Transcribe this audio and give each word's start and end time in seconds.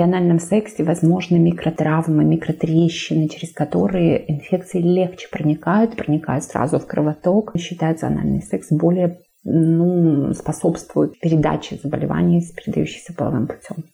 при 0.00 0.04
анальном 0.04 0.40
сексе 0.40 0.82
возможны 0.82 1.38
микротравмы, 1.38 2.24
микротрещины, 2.24 3.28
через 3.28 3.52
которые 3.52 4.32
инфекции 4.32 4.80
легче 4.80 5.28
проникают, 5.30 5.94
проникают 5.94 6.44
сразу 6.44 6.78
в 6.78 6.86
кровоток. 6.86 7.52
Считается 7.58 8.06
анальный 8.06 8.40
секс 8.40 8.68
более 8.70 9.18
ну, 9.44 10.32
способствует 10.32 11.20
передаче 11.20 11.78
заболеваний, 11.82 12.42
передающихся 12.56 13.12
половым 13.12 13.46
путем. 13.46 13.84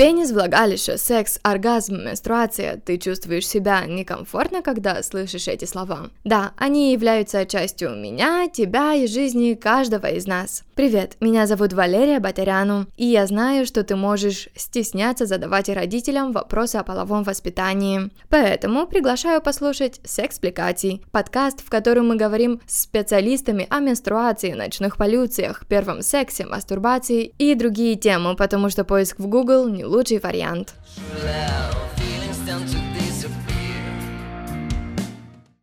Пенис, 0.00 0.30
влагалище, 0.30 0.96
секс, 0.96 1.38
оргазм, 1.42 1.96
менструация. 1.96 2.78
Ты 2.78 2.96
чувствуешь 2.96 3.46
себя 3.46 3.84
некомфортно, 3.84 4.62
когда 4.62 5.02
слышишь 5.02 5.46
эти 5.46 5.66
слова? 5.66 6.08
Да, 6.24 6.52
они 6.56 6.94
являются 6.94 7.44
частью 7.44 7.94
меня, 7.96 8.48
тебя 8.48 8.94
и 8.94 9.06
жизни 9.06 9.52
каждого 9.52 10.06
из 10.06 10.26
нас. 10.26 10.64
Привет, 10.74 11.18
меня 11.20 11.46
зовут 11.46 11.74
Валерия 11.74 12.18
Батаряну, 12.18 12.86
и 12.96 13.04
я 13.04 13.26
знаю, 13.26 13.66
что 13.66 13.84
ты 13.84 13.94
можешь 13.94 14.48
стесняться 14.56 15.26
задавать 15.26 15.68
родителям 15.68 16.32
вопросы 16.32 16.76
о 16.76 16.82
половом 16.82 17.22
воспитании. 17.22 18.10
Поэтому 18.30 18.86
приглашаю 18.86 19.42
послушать 19.42 20.00
«Секспликаций»– 20.04 21.02
подкаст, 21.10 21.60
в 21.60 21.68
котором 21.68 22.08
мы 22.08 22.16
говорим 22.16 22.62
с 22.66 22.84
специалистами 22.84 23.66
о 23.68 23.80
менструации, 23.80 24.54
ночных 24.54 24.96
полюциях, 24.96 25.66
первом 25.66 26.00
сексе, 26.00 26.46
мастурбации 26.46 27.34
и 27.36 27.54
другие 27.54 27.96
темы, 27.96 28.34
потому 28.34 28.70
что 28.70 28.84
поиск 28.84 29.18
в 29.18 29.26
Google 29.26 29.68
не 29.68 29.89
лучший 29.90 30.20
вариант. 30.20 30.74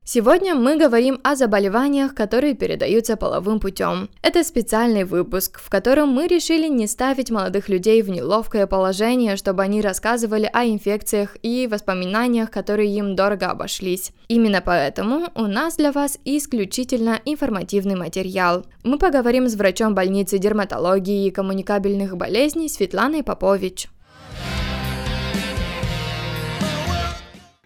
Сегодня 0.09 0.55
мы 0.55 0.77
говорим 0.77 1.19
о 1.23 1.35
заболеваниях, 1.35 2.15
которые 2.15 2.53
передаются 2.53 3.17
половым 3.17 3.59
путем. 3.59 4.09
Это 4.21 4.41
специальный 4.45 5.03
выпуск, 5.03 5.59
в 5.59 5.69
котором 5.69 6.07
мы 6.09 6.27
решили 6.27 6.69
не 6.69 6.87
ставить 6.87 7.29
молодых 7.29 7.67
людей 7.67 8.01
в 8.01 8.09
неловкое 8.09 8.67
положение, 8.67 9.35
чтобы 9.35 9.63
они 9.63 9.81
рассказывали 9.81 10.49
о 10.53 10.63
инфекциях 10.63 11.35
и 11.43 11.67
воспоминаниях, 11.67 12.49
которые 12.49 12.95
им 12.95 13.17
дорого 13.17 13.47
обошлись. 13.47 14.13
Именно 14.29 14.61
поэтому 14.61 15.27
у 15.35 15.45
нас 15.45 15.75
для 15.75 15.91
вас 15.91 16.17
исключительно 16.23 17.19
информативный 17.25 17.95
материал. 17.95 18.65
Мы 18.83 18.97
поговорим 18.97 19.49
с 19.49 19.55
врачом 19.55 19.93
больницы 19.93 20.37
дерматологии 20.37 21.27
и 21.27 21.31
коммуникабельных 21.31 22.15
болезней 22.15 22.69
Светланой 22.69 23.23
Попович. 23.23 23.89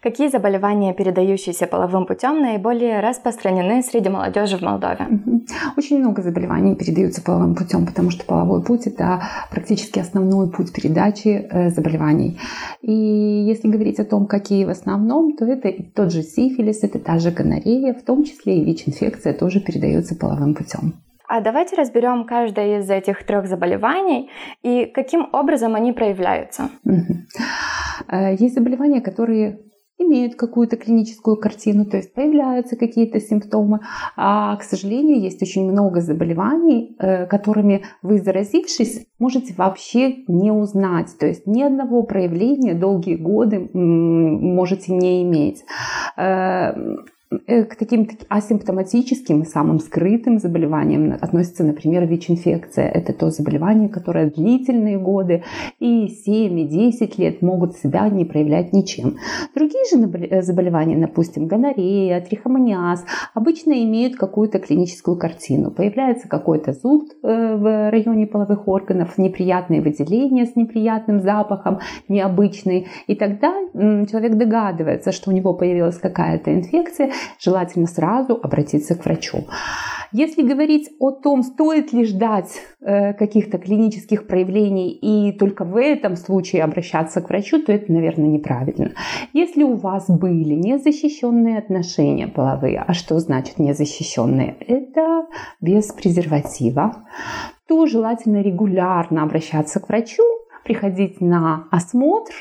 Какие 0.02 0.30
заболевания, 0.30 0.96
передающиеся 0.96 1.68
половым 1.68 2.08
путем, 2.08 2.42
наиболее 2.42 3.02
распространены 3.02 3.84
среди 3.84 4.10
молодежи 4.10 4.58
в 4.58 4.62
Молдове? 4.62 5.06
Очень 5.78 6.00
много 6.00 6.24
заболеваний 6.24 6.76
передаются 6.76 7.22
половым 7.22 7.54
путем, 7.54 7.86
потому 7.86 8.10
что 8.10 8.26
половой 8.26 8.64
путь 8.64 8.88
это 8.88 9.22
практически 9.52 10.00
основной 10.00 10.50
путь 10.50 10.74
передачи 10.74 11.28
э, 11.28 11.70
заболеваний. 11.70 12.40
И 12.82 12.92
если 12.92 13.68
говорить 13.68 14.00
о 14.00 14.06
том, 14.06 14.26
какие 14.26 14.66
в 14.66 14.70
основном, 14.70 15.38
то 15.38 15.46
это 15.46 15.68
и 15.68 15.84
тот 15.84 16.12
же 16.12 16.24
сифилис, 16.24 16.84
это 16.84 16.98
та 16.98 17.20
же 17.20 17.30
гонорея, 17.30 17.94
в 17.94 18.02
том 18.02 18.24
числе 18.24 18.58
и 18.58 18.66
ВИЧ-инфекция 18.66 19.36
тоже 19.36 19.60
передается 19.60 20.16
половым 20.16 20.56
путем. 20.56 20.96
А 21.28 21.42
давайте 21.42 21.76
разберем 21.76 22.26
каждое 22.26 22.80
из 22.80 22.90
этих 22.90 23.24
трех 23.24 23.46
заболеваний 23.46 24.32
и 24.64 24.86
каким 24.86 25.30
образом 25.32 25.76
они 25.76 25.94
проявляются. 25.94 26.72
Э, 28.08 28.36
есть 28.36 28.56
заболевания, 28.56 29.00
которые 29.00 29.60
имеют 30.12 30.36
какую-то 30.36 30.76
клиническую 30.76 31.38
картину, 31.38 31.86
то 31.86 31.98
есть 31.98 32.14
появляются 32.14 32.76
какие-то 32.76 33.20
симптомы. 33.20 33.80
А, 34.18 34.56
к 34.58 34.64
сожалению, 34.64 35.20
есть 35.20 35.42
очень 35.42 35.72
много 35.72 36.02
заболеваний, 36.02 36.96
э, 37.00 37.26
которыми 37.26 37.84
вы, 38.02 38.20
заразившись, 38.20 39.08
можете 39.20 39.54
вообще 39.56 40.24
не 40.28 40.52
узнать. 40.52 41.18
То 41.18 41.28
есть 41.28 41.48
ни 41.48 41.62
одного 41.62 42.04
проявления 42.04 42.74
долгие 42.74 43.16
годы 43.16 43.70
можете 43.74 44.94
не 44.94 45.24
иметь. 45.24 45.64
Э, 47.48 47.64
к 47.64 47.78
таким 47.78 48.10
асимптоматическим 48.28 49.44
и 49.44 49.46
самым 49.46 49.80
скрытым 49.80 50.38
заболеваниям 50.38 51.18
относится, 51.22 51.64
например, 51.64 52.06
ВИЧ-инфекция. 52.06 52.90
Это 52.90 53.14
то 53.14 53.30
заболевание, 53.30 53.88
которое 53.88 54.30
длительные 54.30 54.98
годы 54.98 55.44
и 55.80 56.10
7, 56.10 56.60
и 56.60 56.68
10 56.68 57.18
лет 57.18 57.42
могут 57.42 57.78
себя 57.78 58.10
не 58.10 58.26
проявлять 58.26 58.74
ничем. 58.74 59.16
Другие 59.56 59.86
же 59.90 60.28
э, 60.28 60.42
заболевания, 60.42 60.98
допустим, 60.98 61.48
гонорея, 61.48 62.20
трихомониаз, 62.20 63.06
обычно 63.34 63.82
имеют 63.82 64.18
какую-то 64.18 64.60
клиническую 64.60 65.18
картину. 65.18 65.72
Появляется 65.72 66.28
какой-то 66.28 66.74
зуд 66.74 67.12
э, 67.24 67.56
в 67.56 67.92
районе 67.92 68.28
половых 68.28 68.68
органов, 68.68 69.18
неприятные 69.18 69.82
выделения 69.82 70.46
с 70.46 70.58
неприятным 70.58 71.22
запахом, 71.22 71.80
необычный. 72.10 72.88
И 73.08 73.16
тогда 73.16 73.54
человек 73.74 74.36
догадывается, 74.36 75.14
что 75.14 75.32
у 75.32 75.34
него 75.34 75.54
появилась 75.54 75.98
какая-то 75.98 76.54
инфекция, 76.54 77.12
желательно 77.40 77.88
сразу 77.88 78.40
обратиться 78.42 78.96
к 78.96 79.06
врачу. 79.06 79.46
Если 80.14 80.42
говорить 80.42 80.90
о 81.00 81.12
том, 81.12 81.42
стоит 81.42 81.94
ли 81.94 82.04
ждать 82.04 82.52
э, 82.82 83.14
каких-то 83.14 83.58
клинических 83.58 84.28
проявлений 84.28 84.92
и 84.92 85.32
только 85.32 85.64
в 85.64 85.78
этом 85.78 86.18
случае 86.18 86.64
обращаться 86.64 87.22
к 87.22 87.30
врачу, 87.30 87.64
то 87.64 87.72
это, 87.72 87.90
наверное, 87.94 88.28
неправильно. 88.28 88.92
Если 89.32 89.64
у 89.64 89.76
вас 89.76 90.10
были 90.10 90.56
незащищенные 90.56 91.60
отношения 91.60 92.28
половые, 92.28 92.84
а 92.86 92.94
что 92.94 93.20
значит 93.20 93.58
незащищенные? 93.58 94.58
Это 94.68 95.28
без 95.62 95.86
презерватива, 95.94 97.06
то 97.68 97.86
желательно 97.86 98.42
регулярно 98.42 99.24
обращаться 99.24 99.80
к 99.80 99.88
врачу, 99.88 100.24
приходить 100.66 101.22
на 101.22 101.68
осмотр 101.72 102.34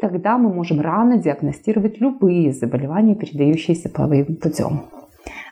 тогда 0.00 0.38
мы 0.38 0.52
можем 0.52 0.80
рано 0.80 1.18
диагностировать 1.18 2.00
любые 2.00 2.52
заболевания, 2.52 3.14
передающиеся 3.14 3.88
половым 3.88 4.36
путем. 4.36 4.82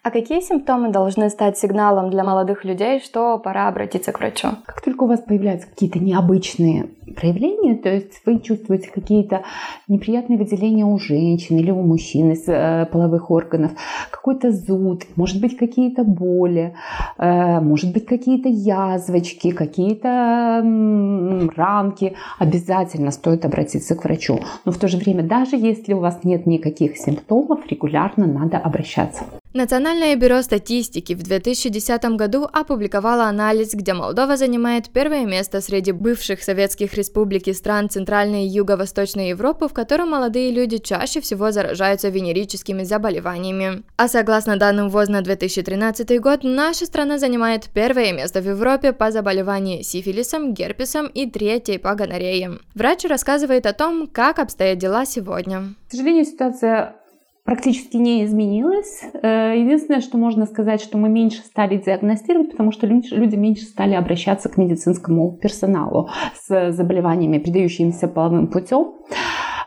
А 0.07 0.13
какие 0.13 0.39
симптомы 0.39 0.91
должны 0.91 1.29
стать 1.31 1.59
сигналом 1.59 2.11
для 2.11 2.23
молодых 2.23 2.65
людей, 2.65 3.01
что 3.01 3.39
пора 3.39 3.67
обратиться 3.67 4.13
к 4.13 4.21
врачу? 4.21 4.51
Как 4.65 4.81
только 4.81 5.03
у 5.03 5.09
вас 5.09 5.19
появляются 5.19 5.67
какие-то 5.67 5.99
необычные 5.99 6.91
проявления, 7.17 7.75
то 7.75 7.89
есть 7.89 8.23
вы 8.25 8.39
чувствуете 8.39 8.89
какие-то 8.89 9.43
неприятные 9.89 10.39
выделения 10.39 10.85
у 10.85 10.97
женщин 10.97 11.59
или 11.59 11.73
у 11.73 11.83
мужчин 11.83 12.31
из 12.31 12.45
э, 12.47 12.87
половых 12.93 13.33
органов, 13.33 13.73
какой-то 14.13 14.53
зуд, 14.53 15.03
может 15.17 15.41
быть 15.41 15.57
какие-то 15.57 16.05
боли, 16.05 16.77
э, 17.19 17.61
может 17.61 17.93
быть 17.93 18.07
какие-то 18.07 18.49
язвочки, 18.49 19.51
какие-то 19.51 20.63
э, 20.63 21.49
ранки, 21.57 22.15
обязательно 22.39 23.11
стоит 23.11 23.45
обратиться 23.45 23.97
к 23.97 24.05
врачу. 24.05 24.39
Но 24.65 24.71
в 24.71 24.79
то 24.79 24.87
же 24.87 24.99
время, 24.99 25.25
даже 25.25 25.57
если 25.57 25.95
у 25.95 25.99
вас 25.99 26.21
нет 26.23 26.47
никаких 26.47 26.97
симптомов, 26.97 27.67
регулярно 27.69 28.29
надо 28.29 28.59
обращаться. 28.59 29.25
Национальное 29.57 30.15
бюро 30.17 30.43
статистики 30.43 31.15
в 31.15 31.23
2010 31.23 32.05
году 32.17 32.47
опубликовало 32.53 33.25
анализ, 33.25 33.73
где 33.73 33.95
Молдова 33.95 34.37
занимает 34.37 34.91
первое 34.91 35.25
место 35.25 35.63
среди 35.63 35.93
бывших 35.93 36.43
советских 36.43 36.93
республик 36.93 37.49
и 37.49 37.55
стран 37.55 37.89
Центральной 37.89 38.45
и 38.45 38.49
Юго-Восточной 38.49 39.31
Европы, 39.31 39.69
в 39.69 39.73
котором 39.73 40.11
молодые 40.11 40.51
люди 40.51 40.77
чаще 40.77 41.23
всего 41.23 41.53
заражаются 41.53 42.11
венерическими 42.11 42.83
заболеваниями. 42.83 43.83
А 43.97 44.09
согласно 44.09 44.59
данным 44.59 44.91
ВОЗ 44.91 45.09
на 45.09 45.23
2013 45.23 46.21
год, 46.21 46.41
наша 46.43 46.85
страна 46.85 47.17
занимает 47.17 47.71
первое 47.73 48.13
место 48.13 48.43
в 48.43 48.47
Европе 48.47 48.93
по 48.93 49.11
заболеванию 49.11 49.83
сифилисом, 49.83 50.53
герпесом 50.53 51.07
и 51.07 51.31
третьей 51.31 51.79
по 51.79 51.95
гонореям. 51.95 52.61
Врач 52.75 53.07
рассказывает 53.07 53.65
о 53.65 53.73
том, 53.73 54.07
как 54.07 54.39
обстоят 54.39 54.77
дела 54.77 55.07
сегодня. 55.07 55.73
К 55.89 55.93
сожалению, 55.93 56.27
ситуация 56.27 56.97
практически 57.47 57.97
не 57.97 58.25
изменилось. 58.25 59.03
Э, 59.23 59.55
единственное, 59.57 60.01
что 60.01 60.19
можно 60.19 60.45
сказать, 60.47 60.83
что 60.83 60.99
мы 60.99 61.09
меньше 61.09 61.39
стали 61.39 61.79
диагностировать, 61.79 62.51
потому 62.51 62.73
что 62.73 62.87
люди 62.87 63.37
меньше 63.37 63.65
стали 63.65 63.95
обращаться 63.95 64.51
к 64.51 64.59
медицинскому 64.59 65.39
персоналу 65.41 66.11
с 66.35 66.73
заболеваниями, 66.73 67.39
передающимися 67.39 68.09
половым 68.09 68.49
путем. 68.49 68.95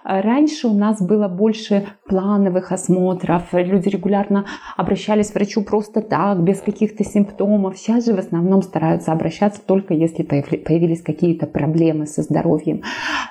Раньше 0.04 0.68
у 0.68 0.74
нас 0.74 1.02
было 1.02 1.28
больше 1.28 1.86
плановых 2.08 2.72
осмотров, 2.72 3.44
люди 3.52 3.90
регулярно 3.90 4.46
обращались 4.78 5.30
к 5.30 5.36
врачу 5.36 5.62
просто 5.62 6.02
так, 6.02 6.42
без 6.42 6.62
каких-то 6.62 7.04
симптомов. 7.04 7.78
Сейчас 7.78 8.06
же 8.06 8.14
в 8.14 8.20
основном 8.20 8.62
стараются 8.62 9.12
обращаться 9.12 9.62
только 9.64 9.94
если 9.94 10.24
появились 10.24 11.04
какие-то 11.04 11.48
проблемы 11.48 12.08
со 12.08 12.24
здоровьем. 12.24 12.82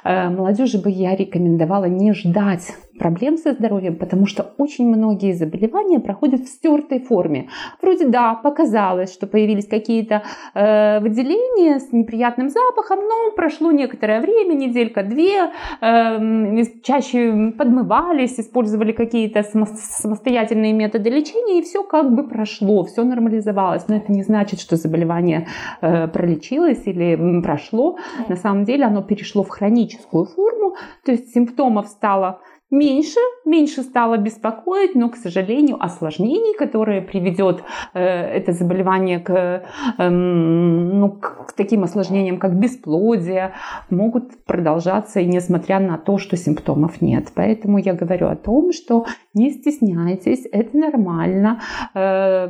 Э, 0.04 0.28
молодежи 0.28 0.80
бы 0.80 0.90
я 0.90 1.16
рекомендовала 1.16 1.86
не 1.86 2.12
ждать 2.12 2.72
проблем 2.98 3.36
со 3.38 3.52
здоровьем, 3.52 3.96
потому 3.96 4.26
что 4.26 4.54
очень 4.58 4.88
многие 4.88 5.32
заболевания 5.32 6.00
проходят 6.00 6.42
в 6.42 6.48
стертой 6.48 7.00
форме. 7.00 7.48
Вроде 7.80 8.06
да, 8.06 8.34
показалось, 8.34 9.12
что 9.12 9.26
появились 9.26 9.66
какие-то 9.66 10.22
э, 10.54 11.00
выделения 11.00 11.78
с 11.78 11.92
неприятным 11.92 12.48
запахом, 12.48 12.98
но 13.00 13.30
прошло 13.36 13.72
некоторое 13.72 14.20
время, 14.20 14.54
неделька-две, 14.54 15.50
э, 15.80 16.64
чаще 16.82 17.52
подмывались, 17.56 18.38
использовали 18.38 18.92
какие-то 18.92 19.42
самостоятельные 19.42 20.72
методы 20.72 21.10
лечения, 21.10 21.60
и 21.60 21.62
все 21.62 21.82
как 21.82 22.12
бы 22.14 22.28
прошло, 22.28 22.84
все 22.84 23.04
нормализовалось. 23.04 23.88
Но 23.88 23.96
это 23.96 24.12
не 24.12 24.22
значит, 24.22 24.60
что 24.60 24.76
заболевание 24.76 25.46
э, 25.80 26.08
пролечилось 26.08 26.82
или 26.86 27.40
прошло. 27.42 27.96
На 28.28 28.36
самом 28.36 28.64
деле 28.64 28.84
оно 28.84 29.02
перешло 29.02 29.42
в 29.42 29.48
хроническую 29.48 30.24
форму, 30.24 30.74
то 31.04 31.12
есть 31.12 31.32
симптомов 31.32 31.88
стало 31.88 32.40
меньше, 32.70 33.18
меньше 33.46 33.82
стало 33.82 34.18
беспокоить, 34.18 34.94
но, 34.94 35.08
к 35.08 35.16
сожалению, 35.16 35.82
осложнений, 35.82 36.56
которые 36.58 37.00
приведет 37.00 37.62
э, 37.94 38.00
это 38.00 38.52
заболевание 38.52 39.20
к, 39.20 39.64
э, 39.98 40.08
ну, 40.08 41.10
к, 41.10 41.52
таким 41.56 41.84
осложнениям, 41.84 42.38
как 42.38 42.58
бесплодие, 42.58 43.52
могут 43.90 44.44
продолжаться 44.44 45.20
и 45.20 45.26
несмотря 45.26 45.80
на 45.80 45.96
то, 45.96 46.18
что 46.18 46.36
симптомов 46.36 47.00
нет. 47.00 47.28
Поэтому 47.34 47.78
я 47.78 47.94
говорю 47.94 48.28
о 48.28 48.36
том, 48.36 48.72
что 48.72 49.06
не 49.32 49.50
стесняйтесь, 49.50 50.46
это 50.52 50.76
нормально. 50.76 51.60
Э, 51.94 52.46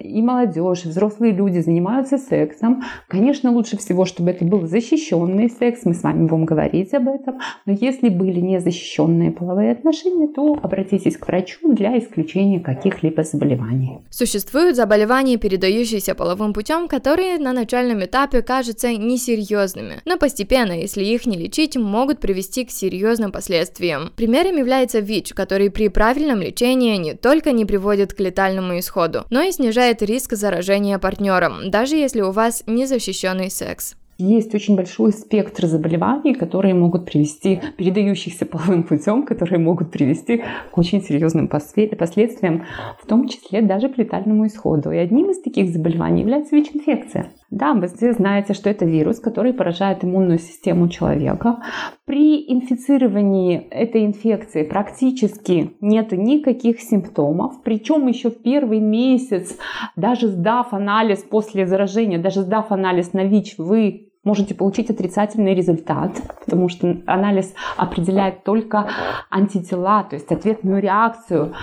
и 0.00 0.22
молодежь, 0.22 0.84
и 0.84 0.88
взрослые 0.88 1.32
люди 1.32 1.60
занимаются 1.60 2.18
сексом. 2.18 2.82
Конечно, 3.08 3.50
лучше 3.50 3.78
всего, 3.78 4.04
чтобы 4.04 4.30
это 4.30 4.44
был 4.44 4.66
защищенный 4.66 5.48
секс, 5.48 5.86
мы 5.86 5.94
с 5.94 6.02
вами 6.02 6.26
будем 6.26 6.44
говорить 6.44 6.92
об 6.92 7.08
этом, 7.08 7.38
но 7.64 7.72
если 7.72 8.10
были 8.10 8.40
незащищенные 8.40 9.29
нормальные 9.30 9.32
половые 9.32 9.72
отношения, 9.72 10.28
то 10.28 10.58
обратитесь 10.62 11.16
к 11.16 11.26
врачу 11.26 11.74
для 11.74 11.98
исключения 11.98 12.60
каких-либо 12.60 13.22
заболеваний. 13.22 13.98
Существуют 14.10 14.76
заболевания, 14.76 15.36
передающиеся 15.36 16.14
половым 16.14 16.52
путем, 16.52 16.88
которые 16.88 17.38
на 17.38 17.52
начальном 17.52 18.04
этапе 18.04 18.42
кажутся 18.42 18.92
несерьезными, 18.92 20.00
но 20.04 20.16
постепенно, 20.16 20.72
если 20.72 21.04
их 21.04 21.26
не 21.26 21.36
лечить, 21.36 21.76
могут 21.76 22.20
привести 22.20 22.64
к 22.64 22.70
серьезным 22.70 23.32
последствиям. 23.32 24.12
Примером 24.16 24.56
является 24.56 25.00
ВИЧ, 25.00 25.34
который 25.34 25.70
при 25.70 25.88
правильном 25.88 26.40
лечении 26.40 26.96
не 26.96 27.14
только 27.14 27.52
не 27.52 27.64
приводит 27.64 28.14
к 28.14 28.20
летальному 28.20 28.78
исходу, 28.78 29.24
но 29.30 29.42
и 29.42 29.52
снижает 29.52 30.02
риск 30.02 30.34
заражения 30.34 30.98
партнером, 30.98 31.70
даже 31.70 31.96
если 31.96 32.22
у 32.22 32.30
вас 32.30 32.62
незащищенный 32.66 33.50
секс. 33.50 33.96
Есть 34.20 34.54
очень 34.54 34.76
большой 34.76 35.12
спектр 35.12 35.64
заболеваний, 35.64 36.34
которые 36.34 36.74
могут 36.74 37.06
привести, 37.06 37.60
передающихся 37.78 38.44
половым 38.44 38.82
путем, 38.82 39.24
которые 39.24 39.58
могут 39.58 39.90
привести 39.90 40.42
к 40.70 40.76
очень 40.76 41.00
серьезным 41.00 41.48
последствиям, 41.48 42.64
в 43.02 43.06
том 43.06 43.28
числе 43.28 43.62
даже 43.62 43.88
к 43.88 43.96
летальному 43.96 44.46
исходу. 44.46 44.90
И 44.90 44.98
одним 44.98 45.30
из 45.30 45.40
таких 45.40 45.70
заболеваний 45.70 46.20
является 46.20 46.54
ВИЧ-инфекция. 46.54 47.32
Да, 47.50 47.72
вы 47.72 47.88
все 47.88 48.12
знаете, 48.12 48.52
что 48.52 48.68
это 48.68 48.84
вирус, 48.84 49.20
который 49.20 49.54
поражает 49.54 50.04
иммунную 50.04 50.38
систему 50.38 50.88
человека. 50.88 51.62
При 52.04 52.44
инфицировании 52.52 53.56
этой 53.70 54.04
инфекции 54.04 54.64
практически 54.64 55.72
нет 55.80 56.12
никаких 56.12 56.80
симптомов. 56.80 57.62
Причем 57.64 58.06
еще 58.06 58.30
в 58.30 58.42
первый 58.42 58.80
месяц, 58.80 59.56
даже 59.96 60.28
сдав 60.28 60.74
анализ 60.74 61.24
после 61.24 61.66
заражения, 61.66 62.18
даже 62.18 62.42
сдав 62.42 62.70
анализ 62.70 63.14
на 63.14 63.24
ВИЧ, 63.24 63.54
вы 63.56 64.09
можете 64.24 64.54
получить 64.54 64.90
отрицательный 64.90 65.54
результат, 65.54 66.12
потому 66.44 66.68
что 66.68 66.98
анализ 67.06 67.54
определяет 67.76 68.44
только 68.44 68.88
антитела, 69.30 70.04
то 70.04 70.16
есть 70.16 70.30
ответную 70.30 70.82
реакцию. 70.82 71.54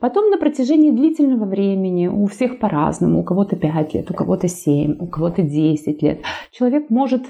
Потом 0.00 0.30
на 0.30 0.38
протяжении 0.38 0.90
длительного 0.90 1.44
времени, 1.44 2.06
у 2.06 2.26
всех 2.26 2.58
по-разному, 2.58 3.20
у 3.20 3.24
кого-то 3.24 3.56
5 3.56 3.94
лет, 3.94 4.10
у 4.10 4.14
кого-то 4.14 4.48
7, 4.48 4.96
у 4.98 5.06
кого-то 5.06 5.42
10 5.42 6.02
лет, 6.02 6.22
человек 6.50 6.90
может 6.90 7.22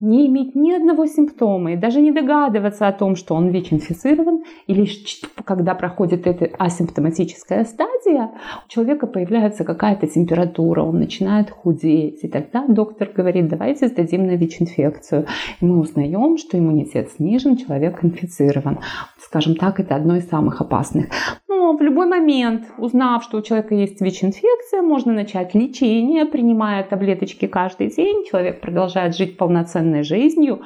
не 0.00 0.28
иметь 0.28 0.54
ни 0.54 0.72
одного 0.72 1.06
симптома 1.06 1.72
и 1.72 1.76
даже 1.76 2.00
не 2.00 2.12
догадываться 2.12 2.86
о 2.86 2.92
том, 2.92 3.16
что 3.16 3.34
он 3.34 3.48
ВИЧ-инфицирован, 3.48 4.44
или 4.68 4.86
когда 5.44 5.74
проходит 5.74 6.26
эта 6.26 6.50
асимптоматическая 6.58 7.64
стадия, 7.64 8.30
у 8.66 8.68
человека 8.68 9.06
появляется 9.08 9.64
какая-то 9.64 10.06
температура, 10.06 10.82
он 10.82 11.00
начинает 11.00 11.50
худеть, 11.50 12.22
и 12.22 12.28
тогда 12.28 12.64
доктор 12.68 13.10
говорит, 13.14 13.48
давайте 13.48 13.88
сдадим 13.88 14.26
на 14.26 14.36
ВИЧ-инфекцию. 14.36 15.26
И 15.60 15.64
мы 15.64 15.80
узнаем, 15.80 16.38
что 16.38 16.58
иммунитет 16.58 17.10
снижен, 17.10 17.56
человек 17.56 18.04
инфицирован. 18.04 18.78
Скажем 19.18 19.56
так, 19.56 19.80
это 19.80 19.96
одно 19.96 20.16
из 20.16 20.28
самых 20.28 20.60
опасных. 20.60 21.06
Но 21.48 21.76
в 21.76 21.82
любой 21.82 22.06
момент, 22.06 22.64
узнав, 22.78 23.24
что 23.24 23.38
у 23.38 23.42
человека 23.42 23.74
есть 23.74 24.00
ВИЧ-инфекция, 24.00 24.80
можно 24.80 25.12
начать 25.12 25.54
лечение, 25.54 26.24
принимая 26.24 26.84
таблеточки 26.84 27.46
каждый 27.46 27.90
день. 27.90 28.24
Человек 28.24 28.60
продолжает 28.60 29.16
жить 29.16 29.36
полноценной 29.88 30.02
жизнью. 30.02 30.60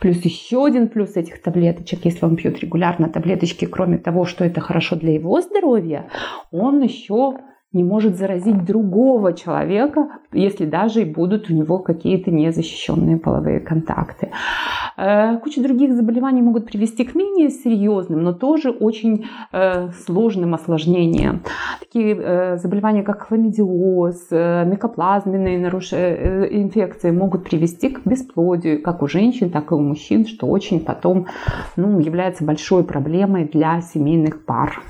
Плюс 0.00 0.24
еще 0.24 0.64
один 0.64 0.88
плюс 0.88 1.16
этих 1.16 1.42
таблеточек, 1.42 2.04
если 2.04 2.26
он 2.26 2.36
пьет 2.36 2.60
регулярно 2.60 3.08
таблеточки, 3.08 3.66
кроме 3.66 3.98
того, 3.98 4.24
что 4.24 4.44
это 4.44 4.60
хорошо 4.60 4.96
для 4.96 5.12
его 5.12 5.40
здоровья, 5.40 6.08
он 6.52 6.82
еще 6.82 7.38
не 7.72 7.84
может 7.84 8.16
заразить 8.16 8.64
другого 8.64 9.34
человека, 9.34 10.08
если 10.32 10.64
даже 10.64 11.02
и 11.02 11.04
будут 11.04 11.50
у 11.50 11.54
него 11.54 11.78
какие-то 11.80 12.30
незащищенные 12.30 13.18
половые 13.18 13.60
контакты. 13.60 14.30
Э, 14.98 15.38
куча 15.38 15.62
других 15.62 15.94
заболеваний 15.94 16.42
могут 16.42 16.66
привести 16.66 17.04
к 17.04 17.14
менее 17.14 17.50
серьезным, 17.50 18.24
но 18.24 18.32
тоже 18.32 18.70
очень 18.70 19.26
э, 19.52 19.90
сложным 19.92 20.54
осложнениям. 20.54 21.42
Такие 21.78 22.16
э, 22.16 22.56
заболевания, 22.56 23.04
как 23.04 23.28
хламидиоз, 23.28 24.30
микоплазменные 24.30 25.58
инфекции 25.58 27.12
могут 27.12 27.44
привести 27.44 27.90
к 27.90 28.04
бесплодию 28.04 28.82
как 28.82 29.02
у 29.02 29.06
женщин, 29.06 29.50
так 29.50 29.70
и 29.70 29.74
у 29.74 29.80
мужчин, 29.80 30.26
что 30.26 30.46
очень 30.46 30.80
потом 30.80 31.26
ну, 31.76 32.00
является 32.00 32.44
большой 32.44 32.82
проблемой 32.82 33.44
для 33.44 33.80
семейных 33.80 34.44
пар. 34.44 34.82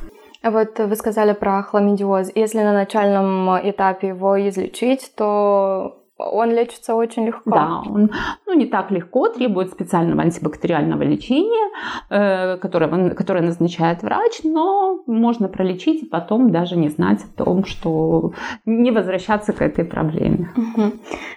Вот 0.43 0.78
вы 0.78 0.96
сказали 0.96 1.34
про 1.34 1.62
хламидиоз. 1.62 2.31
Если 2.34 2.61
на 2.61 2.72
начальном 2.72 3.58
этапе 3.69 4.08
его 4.08 4.49
излечить, 4.49 5.12
то 5.16 5.99
он 6.19 6.50
лечится 6.50 6.94
очень 6.97 7.26
легко. 7.26 7.50
Да, 7.50 7.82
он 7.87 8.11
ну, 8.47 8.55
не 8.55 8.67
так 8.67 8.91
легко, 8.91 9.29
требует 9.29 9.70
специального 9.70 10.23
антибактериального 10.23 11.03
лечения, 11.03 11.70
э, 12.11 12.56
которое, 12.59 13.11
которое 13.11 13.43
назначает 13.43 14.03
врач, 14.03 14.41
но 14.43 15.00
можно 15.06 15.49
пролечить 15.49 16.03
и 16.03 16.06
потом 16.06 16.50
даже 16.50 16.76
не 16.76 16.88
знать 16.88 17.20
о 17.23 17.44
том, 17.44 17.65
что 17.65 18.32
не 18.67 18.91
возвращаться 18.91 19.53
к 19.53 19.62
этой 19.62 19.85
проблеме. 19.85 20.50
Угу. 20.56 20.93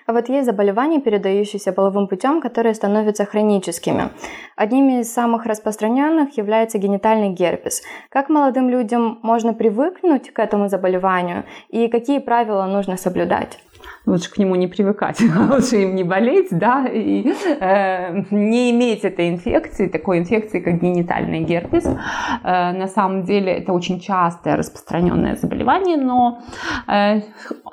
А 0.07 0.13
вот 0.13 0.29
есть 0.29 0.45
заболевания, 0.45 0.99
передающиеся 0.99 1.73
половым 1.73 2.07
путем, 2.07 2.41
которые 2.41 2.73
становятся 2.73 3.25
хроническими. 3.25 4.09
Одним 4.55 4.99
из 4.99 5.13
самых 5.13 5.45
распространенных 5.45 6.37
является 6.37 6.79
генитальный 6.79 7.29
герпес. 7.29 7.83
Как 8.09 8.29
молодым 8.29 8.69
людям 8.69 9.19
можно 9.21 9.53
привыкнуть 9.53 10.31
к 10.31 10.39
этому 10.39 10.69
заболеванию 10.69 11.45
и 11.69 11.87
какие 11.87 12.19
правила 12.19 12.65
нужно 12.65 12.97
соблюдать? 12.97 13.59
Лучше 14.05 14.31
к 14.31 14.37
нему 14.37 14.55
не 14.55 14.67
привыкать, 14.67 15.21
лучше 15.49 15.77
им 15.77 15.95
не 15.95 16.03
болеть, 16.03 16.47
да, 16.51 16.85
и 16.87 17.33
э, 17.59 18.23
не 18.31 18.71
иметь 18.71 19.03
этой 19.03 19.29
инфекции, 19.29 19.87
такой 19.87 20.19
инфекции, 20.19 20.59
как 20.59 20.81
генитальный 20.81 21.41
герпес. 21.41 21.85
Э, 21.85 22.71
на 22.71 22.87
самом 22.87 23.23
деле 23.23 23.51
это 23.53 23.73
очень 23.73 23.99
частое 23.99 24.55
распространенное 24.55 25.35
заболевание, 25.35 25.97
но 25.97 26.41
э, 26.87 27.21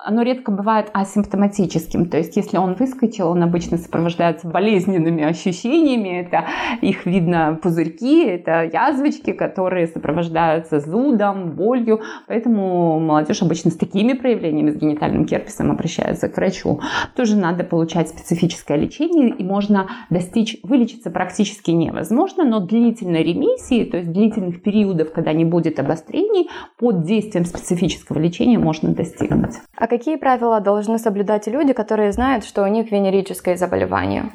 оно 0.04 0.22
редко 0.22 0.52
бывает 0.52 0.90
асимптоматическим, 0.92 2.06
то 2.06 2.18
есть 2.18 2.36
если 2.36 2.56
он 2.58 2.74
выскочил, 2.74 3.28
он 3.28 3.42
обычно 3.42 3.78
сопровождается 3.78 4.48
болезненными 4.48 5.24
ощущениями, 5.24 6.20
это 6.20 6.44
их 6.80 7.06
видно 7.06 7.58
пузырьки, 7.62 8.24
это 8.24 8.64
язвочки, 8.64 9.32
которые 9.32 9.86
сопровождаются 9.86 10.80
зудом, 10.80 11.52
болью, 11.52 12.00
поэтому 12.26 13.00
молодежь 13.00 13.42
обычно 13.42 13.70
с 13.70 13.76
такими 13.76 14.12
проявлениями, 14.12 14.70
с 14.70 14.76
генитальным 14.76 15.24
герпесом 15.24 15.70
обращается 15.70 15.97
обращаются 15.98 16.28
к 16.28 16.36
врачу, 16.36 16.80
тоже 17.16 17.36
надо 17.36 17.64
получать 17.64 18.08
специфическое 18.08 18.76
лечение, 18.76 19.30
и 19.30 19.44
можно 19.44 19.88
достичь, 20.10 20.58
вылечиться 20.62 21.10
практически 21.10 21.70
невозможно, 21.70 22.44
но 22.44 22.60
длительной 22.60 23.22
ремиссии, 23.22 23.84
то 23.84 23.98
есть 23.98 24.12
длительных 24.12 24.62
периодов, 24.62 25.12
когда 25.12 25.32
не 25.32 25.44
будет 25.44 25.78
обострений, 25.78 26.48
под 26.78 27.04
действием 27.04 27.44
специфического 27.44 28.18
лечения 28.18 28.58
можно 28.58 28.94
достигнуть. 28.94 29.56
А 29.76 29.86
какие 29.86 30.16
правила 30.16 30.60
должны 30.60 30.98
соблюдать 30.98 31.46
люди, 31.46 31.72
которые 31.72 32.12
знают, 32.12 32.44
что 32.44 32.62
у 32.62 32.66
них 32.66 32.90
венерическое 32.90 33.56
заболевание? 33.56 34.30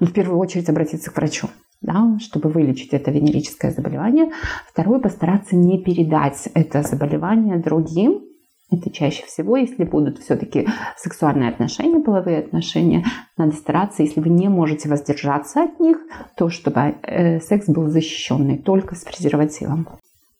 Ну, 0.00 0.06
в 0.06 0.12
первую 0.12 0.38
очередь 0.38 0.68
обратиться 0.68 1.10
к 1.10 1.16
врачу 1.16 1.48
да, 1.80 2.16
чтобы 2.18 2.48
вылечить 2.48 2.94
это 2.94 3.10
венерическое 3.10 3.70
заболевание. 3.70 4.32
Второе, 4.66 5.00
постараться 5.00 5.54
не 5.54 5.82
передать 5.82 6.48
это 6.54 6.82
заболевание 6.82 7.58
другим, 7.58 8.22
Это 8.70 8.90
чаще 8.90 9.24
всего, 9.26 9.56
если 9.56 9.84
будут 9.84 10.18
все-таки 10.18 10.66
сексуальные 10.96 11.50
отношения, 11.50 12.00
половые 12.00 12.38
отношения, 12.38 13.04
надо 13.36 13.52
стараться, 13.52 14.02
если 14.02 14.20
вы 14.20 14.30
не 14.30 14.48
можете 14.48 14.88
воздержаться 14.88 15.62
от 15.64 15.78
них, 15.80 15.98
то 16.36 16.48
чтобы 16.48 16.96
э, 17.02 17.40
секс 17.40 17.66
был 17.68 17.88
защищенный 17.88 18.58
только 18.58 18.94
с 18.94 19.04
презервативом. 19.04 19.88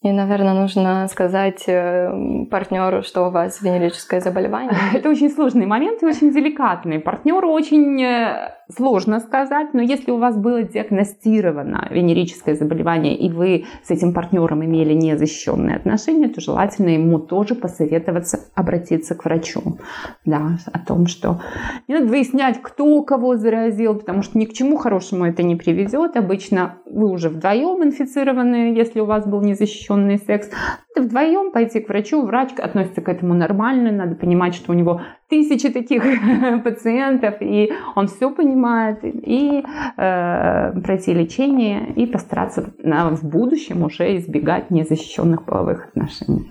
И, 0.05 0.13
наверное, 0.13 0.53
нужно 0.53 1.09
сказать 1.09 1.65
э, 1.67 2.47
партнеру, 2.51 3.03
что 3.03 3.29
у 3.29 3.31
вас 3.31 3.63
венерическое 3.63 4.21
заболевание. 4.21 4.71
Это 4.93 5.09
очень 5.09 5.31
сложный 5.31 5.65
момент 5.65 6.03
и 6.03 6.07
очень 6.07 6.31
деликатный. 6.31 6.99
Партнеру 6.99 7.49
очень 7.49 8.03
э, 8.03 8.53
сложно 8.71 9.19
сказать, 9.21 9.73
но 9.73 9.81
если 9.81 10.11
у 10.11 10.19
вас 10.19 10.37
было 10.37 10.63
диагностировано 10.63 11.89
венерическое 11.91 12.55
заболевание, 12.55 13.17
и 13.17 13.31
вы 13.31 13.65
с 13.83 13.91
этим 13.91 14.13
партнером 14.13 14.63
имели 14.63 14.93
незащищенные 14.93 15.77
отношения, 15.77 16.29
то 16.29 16.43
желательно 16.43 16.91
ему 16.91 17.19
тоже 17.19 17.55
посоветоваться 17.55 18.41
обратиться 18.55 19.15
к 19.15 19.25
врачу. 19.25 19.79
Да, 20.27 20.59
о 20.71 20.79
том, 20.81 21.07
что 21.07 21.41
не 21.89 21.95
надо 21.95 22.09
выяснять, 22.09 22.61
кто 22.61 23.03
кого 23.05 23.37
заразил, 23.37 23.95
потому 23.95 24.23
что 24.23 24.37
ни 24.37 24.45
к 24.45 24.53
чему 24.53 24.77
хорошему 24.77 25.25
это 25.25 25.43
не 25.43 25.57
приведет. 25.57 26.15
Обычно 26.17 26.77
вы 26.85 27.09
уже 27.11 27.31
вдвоем 27.31 27.83
инфицированы, 27.83 28.77
если 28.77 29.01
у 29.01 29.07
вас 29.07 29.27
был 29.27 29.41
незащищенный 29.41 29.94
незащищенный 29.97 30.19
секс. 30.19 30.51
Это 30.95 31.07
вдвоем 31.07 31.53
пойти 31.53 31.81
к 31.81 31.89
врачу, 31.89 32.23
врач 32.23 32.51
относится 32.59 33.01
к 33.01 33.09
этому 33.09 33.35
нормально, 33.35 33.91
надо 33.91 34.15
понимать, 34.15 34.55
что 34.55 34.73
у 34.73 34.75
него 34.75 35.01
тысячи 35.29 35.69
таких 35.71 36.03
пациентов, 36.65 37.35
и 37.41 37.73
он 37.97 38.07
все 38.07 38.31
понимает, 38.31 38.99
и 39.03 39.65
э, 39.97 40.81
пройти 40.81 41.15
лечение, 41.15 41.93
и 41.97 42.07
постараться 42.07 42.73
на, 42.79 43.11
в 43.11 43.25
будущем 43.25 43.83
уже 43.83 44.17
избегать 44.17 44.71
незащищенных 44.71 45.45
половых 45.45 45.89
отношений. 45.89 46.49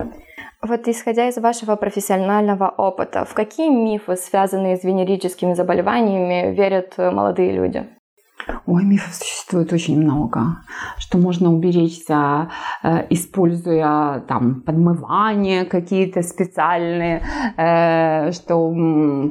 Вот 0.61 0.87
исходя 0.87 1.27
из 1.27 1.37
вашего 1.37 1.75
профессионального 1.75 2.69
опыта, 2.69 3.25
в 3.25 3.33
какие 3.33 3.69
мифы, 3.69 4.15
связанные 4.15 4.77
с 4.77 4.83
венерическими 4.83 5.53
заболеваниями, 5.53 6.55
верят 6.55 6.97
молодые 6.97 7.51
люди? 7.51 7.85
Ой, 8.65 8.83
мифов 8.85 9.13
существует 9.13 9.73
очень 9.73 10.01
много, 10.01 10.57
что 10.97 11.17
можно 11.17 11.53
уберечься, 11.53 12.49
э, 12.81 13.05
используя 13.09 14.21
там 14.27 14.61
подмывания 14.61 15.65
какие-то 15.65 16.21
специальные, 16.21 17.23
э, 17.57 18.31
что 18.31 18.73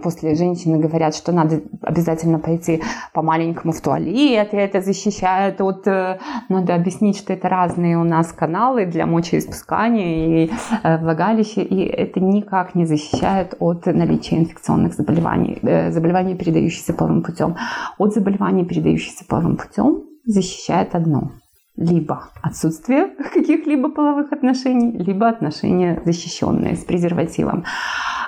после 0.03 0.35
женщины 0.35 0.79
говорят, 0.79 1.15
что 1.15 1.33
надо 1.33 1.63
обязательно 1.83 2.39
пойти 2.39 2.83
по 3.13 3.23
маленькому 3.23 3.73
в 3.73 3.81
туалет, 3.81 4.53
и 4.53 4.57
это 4.57 4.81
защищает 4.81 5.61
от... 5.61 5.87
Э, 5.87 6.19
надо 6.49 6.75
объяснить, 6.75 7.17
что 7.19 7.33
это 7.33 7.49
разные 7.49 7.99
у 7.99 8.05
нас 8.05 8.33
каналы 8.33 8.87
для 8.87 9.07
мочеиспускания 9.07 10.45
и 10.45 10.51
влагалища, 10.83 11.61
и 11.61 11.81
это 11.81 12.21
никак 12.21 12.75
не 12.75 12.87
защищает 12.87 13.55
от 13.61 13.87
наличия 13.87 14.39
инфекционных 14.39 14.95
заболеваний, 14.95 15.59
заболеваний, 15.91 16.35
передающихся 16.35 16.93
половым 16.93 17.23
путем, 17.23 17.57
от 17.99 18.15
заболеваний, 18.15 18.65
передающихся 18.65 19.02
передающийся 19.03 19.25
половым 19.29 19.57
путем, 19.57 20.03
защищает 20.25 20.95
одно. 20.95 21.33
Либо 21.77 22.29
отсутствие 22.43 23.07
каких-либо 23.35 23.89
половых 23.89 24.33
отношений, 24.33 24.93
либо 24.93 25.29
отношения 25.29 26.03
защищенные 26.05 26.77
с 26.77 26.85
презервативом. 26.85 27.65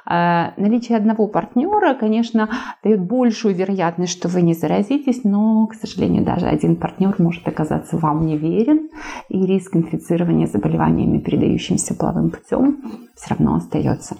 Э, 0.06 0.52
наличие 0.56 0.96
одного 0.96 1.28
партнера, 1.28 1.94
конечно, 1.94 2.48
дает 2.82 3.00
большую 3.00 3.54
вероятность, 3.54 4.12
что 4.12 4.28
вы 4.28 4.42
не 4.42 4.54
заразитесь, 4.54 5.24
но, 5.24 5.66
к 5.66 5.74
сожалению, 5.74 6.24
даже 6.24 6.46
один 6.46 6.76
партнер 6.76 7.14
может 7.18 7.46
оказаться 7.46 7.98
вам 7.98 8.26
неверен, 8.26 8.88
и 9.28 9.46
риск 9.46 9.76
инфицирования 9.76 10.46
заболеваниями, 10.46 11.18
передающимися 11.18 11.94
половым 11.94 12.30
путем, 12.30 12.82
все 13.14 13.34
равно 13.34 13.56
остается. 13.56 14.16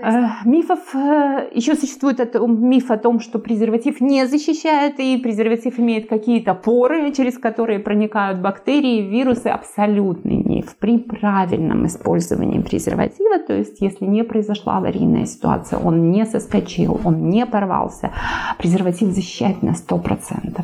Э, 0.00 0.28
мифов 0.44 0.94
э, 0.94 1.48
еще 1.52 1.74
существует 1.74 2.20
это, 2.20 2.38
миф 2.46 2.90
о 2.90 2.98
том, 2.98 3.18
что 3.18 3.40
презерватив 3.40 4.00
не 4.00 4.26
защищает, 4.26 5.00
и 5.00 5.16
презерватив 5.16 5.80
имеет 5.80 6.08
какие-то 6.08 6.54
поры, 6.54 7.12
через 7.12 7.36
которые 7.36 7.80
проникают 7.80 8.40
бактерии, 8.40 9.02
вирусы. 9.02 9.48
Абсолютный 9.48 10.36
миф. 10.36 10.76
При 10.78 10.98
правильном 10.98 11.86
использовании 11.86 12.60
презерватива, 12.60 13.38
то 13.40 13.54
есть 13.54 13.80
если 13.80 14.04
не 14.04 14.22
произошла 14.22 14.76
аварийная 14.76 15.26
ситуация, 15.26 15.80
он 15.80 16.12
не 16.12 16.24
соскочил, 16.26 17.00
он 17.04 17.28
не 17.28 17.44
порвался, 17.44 18.12
презерватив 18.58 19.08
защищает 19.08 19.62
на 19.62 19.70
100%. 19.70 20.62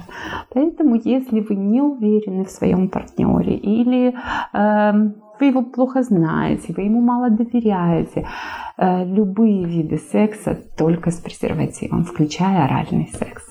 Поэтому 0.54 0.94
если 0.94 1.40
вы 1.40 1.56
не 1.56 1.82
уверены 1.82 2.44
в 2.44 2.50
своем 2.50 2.88
партнере 2.88 3.56
или 3.56 4.14
э, 4.52 5.11
вы 5.40 5.46
его 5.46 5.62
плохо 5.62 6.02
знаете, 6.02 6.72
вы 6.76 6.82
ему 6.82 7.00
мало 7.00 7.30
доверяете. 7.30 8.26
Э, 8.76 9.04
любые 9.04 9.64
виды 9.64 9.98
секса 9.98 10.58
только 10.76 11.10
с 11.10 11.20
презервативом, 11.20 12.04
включая 12.04 12.64
оральный 12.64 13.10
секс. 13.18 13.44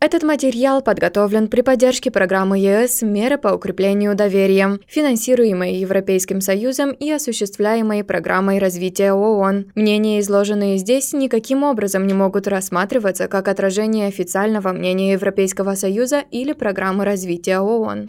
Этот 0.00 0.22
материал 0.22 0.80
подготовлен 0.80 1.48
при 1.48 1.60
поддержке 1.60 2.12
программы 2.12 2.58
ЕС 2.60 3.02
«Меры 3.02 3.36
по 3.36 3.48
укреплению 3.48 4.14
доверия», 4.14 4.78
финансируемой 4.86 5.74
Европейским 5.74 6.40
Союзом 6.40 6.92
и 6.92 7.10
осуществляемой 7.10 8.04
программой 8.04 8.60
развития 8.60 9.12
ООН. 9.12 9.72
Мнения, 9.74 10.20
изложенные 10.20 10.78
здесь, 10.78 11.12
никаким 11.12 11.64
образом 11.64 12.06
не 12.06 12.14
могут 12.14 12.46
рассматриваться 12.46 13.26
как 13.26 13.48
отражение 13.48 14.06
официального 14.06 14.72
мнения 14.72 15.12
Европейского 15.12 15.74
Союза 15.74 16.22
или 16.30 16.52
программы 16.52 17.04
развития 17.04 17.58
ООН. 17.58 18.08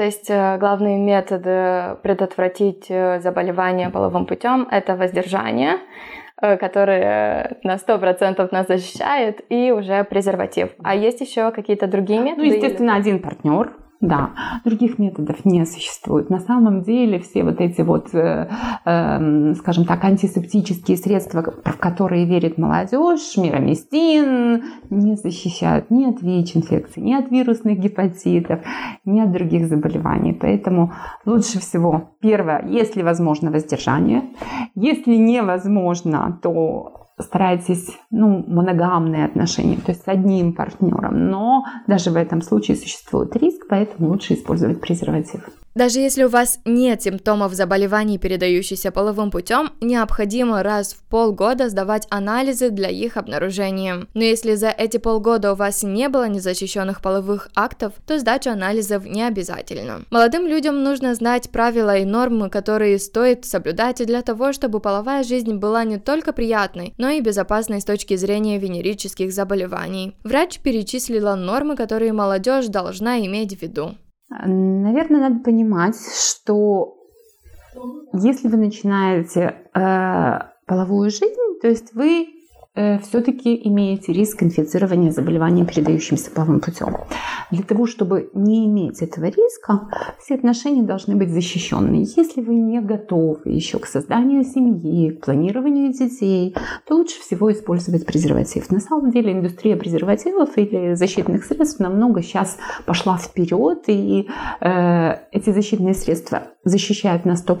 То 0.00 0.04
есть 0.06 0.30
э, 0.30 0.56
главные 0.56 0.96
методы 0.96 1.98
предотвратить 2.02 2.86
э, 2.88 3.20
заболевание 3.20 3.90
половым 3.90 4.24
путем– 4.24 4.66
это 4.70 4.96
воздержание, 4.96 5.76
э, 6.40 6.56
который 6.56 7.00
на 7.64 7.76
100% 7.76 8.48
нас 8.50 8.66
защищает, 8.66 9.44
и 9.50 9.72
уже 9.72 10.04
презерватив. 10.04 10.70
А 10.82 10.94
есть 10.94 11.20
еще 11.20 11.50
какие-то 11.50 11.86
другие 11.86 12.18
методы? 12.18 12.46
Ну, 12.46 12.54
естественно, 12.54 12.92
или... 12.92 13.00
один 13.00 13.18
партнер, 13.18 13.74
да, 14.00 14.30
других 14.64 14.98
методов 14.98 15.44
не 15.44 15.66
существует. 15.66 16.30
На 16.30 16.40
самом 16.40 16.82
деле 16.82 17.18
все 17.18 17.44
вот 17.44 17.60
эти 17.60 17.82
вот, 17.82 18.14
э, 18.14 18.48
э, 18.86 19.54
скажем 19.54 19.84
так, 19.84 20.02
антисептические 20.04 20.96
средства, 20.96 21.42
в 21.42 21.76
которые 21.76 22.24
верит 22.24 22.56
молодежь, 22.56 23.36
мироместин, 23.36 24.64
не 24.88 25.16
защищают 25.16 25.90
ни 25.90 26.06
от 26.06 26.22
ВИЧ-инфекции, 26.22 27.00
ни 27.00 27.12
от 27.12 27.30
вирусных 27.30 27.78
гепатитов, 27.78 28.60
ни 29.04 29.20
от 29.20 29.32
других 29.32 29.68
заболеваний. 29.68 30.32
Поэтому 30.32 30.92
лучше 31.26 31.60
всего, 31.60 32.14
первое, 32.20 32.64
если 32.66 33.02
возможно, 33.02 33.50
воздержание. 33.50 34.22
Если 34.74 35.14
невозможно, 35.14 36.38
то 36.42 36.99
старайтесь, 37.22 37.88
ну, 38.10 38.44
моногамные 38.46 39.24
отношения, 39.24 39.76
то 39.76 39.92
есть 39.92 40.04
с 40.04 40.08
одним 40.08 40.54
партнером, 40.54 41.30
но 41.30 41.64
даже 41.86 42.10
в 42.10 42.16
этом 42.16 42.42
случае 42.42 42.76
существует 42.76 43.36
риск, 43.36 43.66
поэтому 43.68 44.08
лучше 44.08 44.34
использовать 44.34 44.80
презерватив. 44.80 45.48
Даже 45.74 46.00
если 46.00 46.24
у 46.24 46.28
вас 46.28 46.58
нет 46.64 47.02
симптомов 47.02 47.54
заболеваний, 47.54 48.18
передающихся 48.18 48.90
половым 48.90 49.30
путем, 49.30 49.70
необходимо 49.80 50.62
раз 50.62 50.94
в 50.94 51.02
полгода 51.08 51.68
сдавать 51.68 52.06
анализы 52.10 52.70
для 52.70 52.88
их 52.88 53.16
обнаружения. 53.16 54.06
Но 54.14 54.24
если 54.24 54.56
за 54.56 54.70
эти 54.70 54.96
полгода 54.96 55.52
у 55.52 55.54
вас 55.54 55.84
не 55.84 56.08
было 56.08 56.28
незащищенных 56.28 57.00
половых 57.00 57.48
актов, 57.54 57.92
то 58.04 58.18
сдача 58.18 58.52
анализов 58.52 59.04
не 59.04 59.22
обязательно. 59.22 60.02
Молодым 60.10 60.46
людям 60.46 60.82
нужно 60.82 61.14
знать 61.14 61.50
правила 61.50 61.96
и 61.96 62.04
нормы, 62.04 62.50
которые 62.50 62.98
стоит 62.98 63.44
соблюдать 63.44 64.04
для 64.04 64.22
того, 64.22 64.52
чтобы 64.52 64.80
половая 64.80 65.22
жизнь 65.22 65.54
была 65.54 65.84
не 65.84 65.98
только 65.98 66.32
приятной, 66.32 66.94
но 66.98 67.10
и 67.10 67.20
безопасной 67.20 67.80
с 67.80 67.84
точки 67.84 68.16
зрения 68.16 68.58
венерических 68.58 69.32
заболеваний. 69.32 70.16
Врач 70.24 70.58
перечислила 70.58 71.36
нормы, 71.36 71.76
которые 71.76 72.12
молодежь 72.12 72.66
должна 72.66 73.20
иметь 73.20 73.56
в 73.56 73.62
виду. 73.62 73.94
Наверное, 74.30 75.28
надо 75.28 75.40
понимать, 75.40 75.96
что 76.14 76.96
если 78.12 78.48
вы 78.48 78.56
начинаете 78.56 79.56
э, 79.74 80.38
половую 80.66 81.10
жизнь, 81.10 81.58
то 81.60 81.68
есть 81.68 81.92
вы 81.94 82.39
все-таки 82.74 83.60
имеете 83.68 84.12
риск 84.12 84.42
инфицирования 84.42 85.10
заболеванием, 85.10 85.66
передающимся 85.66 86.30
половым 86.30 86.60
путем. 86.60 86.96
Для 87.50 87.64
того, 87.64 87.86
чтобы 87.86 88.30
не 88.32 88.66
иметь 88.66 89.02
этого 89.02 89.24
риска, 89.24 89.88
все 90.18 90.36
отношения 90.36 90.82
должны 90.82 91.16
быть 91.16 91.30
защищенные. 91.30 92.04
Если 92.16 92.40
вы 92.40 92.54
не 92.54 92.80
готовы 92.80 93.40
еще 93.50 93.78
к 93.78 93.86
созданию 93.86 94.44
семьи, 94.44 95.10
к 95.10 95.24
планированию 95.24 95.92
детей, 95.92 96.54
то 96.86 96.96
лучше 96.96 97.20
всего 97.20 97.50
использовать 97.52 98.06
презерватив. 98.06 98.70
На 98.70 98.80
самом 98.80 99.10
деле 99.10 99.32
индустрия 99.32 99.76
презервативов 99.76 100.56
или 100.56 100.94
защитных 100.94 101.44
средств 101.44 101.80
намного 101.80 102.22
сейчас 102.22 102.56
пошла 102.86 103.18
вперед, 103.18 103.84
и 103.88 104.28
э, 104.60 105.16
эти 105.32 105.50
защитные 105.50 105.94
средства 105.94 106.42
защищают 106.64 107.24
на 107.24 107.32
100%, 107.32 107.56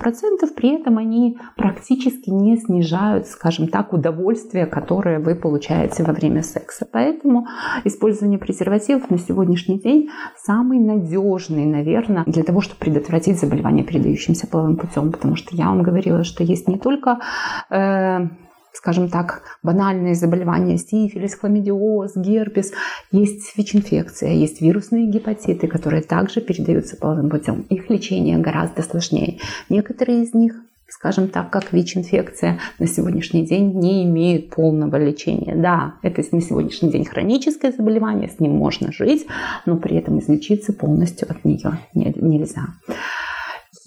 при 0.54 0.80
этом 0.80 0.98
они 0.98 1.38
практически 1.56 2.30
не 2.30 2.56
снижают, 2.56 3.26
скажем 3.26 3.68
так, 3.68 3.92
удовольствие, 3.92 4.66
которое 4.66 5.18
вы 5.18 5.34
получаете 5.34 6.02
во 6.02 6.12
время 6.12 6.42
секса. 6.42 6.86
Поэтому 6.90 7.46
использование 7.84 8.38
презервативов 8.38 9.10
на 9.10 9.18
сегодняшний 9.18 9.78
день 9.78 10.10
самый 10.36 10.78
надежный, 10.78 11.64
наверное, 11.64 12.24
для 12.26 12.42
того, 12.42 12.60
чтобы 12.60 12.80
предотвратить 12.80 13.40
заболевание, 13.40 13.84
передающимся 13.84 14.46
половым 14.46 14.76
путем. 14.76 15.12
Потому 15.12 15.36
что 15.36 15.56
я 15.56 15.66
вам 15.66 15.82
говорила, 15.82 16.24
что 16.24 16.44
есть 16.44 16.68
не 16.68 16.78
только 16.78 17.20
э, 17.70 18.28
скажем 18.72 19.08
так, 19.08 19.42
банальные 19.62 20.14
заболевания, 20.14 20.78
сифилис, 20.78 21.34
хламидиоз, 21.34 22.16
герпес, 22.16 22.72
есть 23.12 23.56
ВИЧ-инфекция, 23.56 24.32
есть 24.32 24.60
вирусные 24.60 25.06
гепатиты, 25.06 25.66
которые 25.66 26.02
также 26.02 26.40
передаются 26.40 26.96
половым 26.96 27.30
путем. 27.30 27.62
Их 27.68 27.90
лечение 27.90 28.38
гораздо 28.38 28.82
сложнее. 28.82 29.38
Некоторые 29.68 30.22
из 30.22 30.34
них 30.34 30.54
скажем 30.90 31.28
так, 31.28 31.50
как 31.50 31.72
ВИЧ-инфекция 31.72 32.58
на 32.78 32.86
сегодняшний 32.86 33.46
день 33.46 33.78
не 33.78 34.04
имеют 34.04 34.50
полного 34.50 34.96
лечения. 34.96 35.54
Да, 35.54 35.94
это 36.02 36.22
на 36.32 36.40
сегодняшний 36.40 36.90
день 36.90 37.04
хроническое 37.04 37.72
заболевание, 37.72 38.28
с 38.28 38.40
ним 38.40 38.52
можно 38.52 38.92
жить, 38.92 39.26
но 39.66 39.76
при 39.76 39.96
этом 39.96 40.18
излечиться 40.18 40.72
полностью 40.72 41.30
от 41.30 41.44
нее 41.44 41.78
нельзя. 41.94 42.66